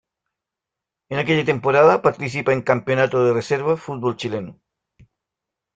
En 1.13 1.19
aquella 1.21 1.43
temporada 1.51 1.99
participa 2.07 2.51
en 2.57 2.59
el 2.63 2.67
Campeonato 2.71 3.23
de 3.23 3.33
Reserva 3.39 3.77
Fútbol 3.87 4.17
Chileno. 4.17 4.59